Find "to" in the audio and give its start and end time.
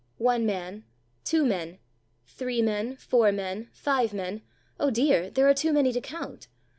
5.93-6.01